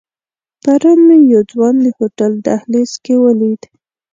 پرون 0.63 0.99
مې 1.07 1.17
یو 1.31 1.41
ځوان 1.51 1.75
د 1.83 1.87
هوټل 1.97 2.33
دهلیز 2.45 2.91
کې 3.03 3.15
ولید. 3.23 3.61